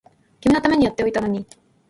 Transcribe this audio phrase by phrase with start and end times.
[0.39, 1.45] 君のためにやっておいたのに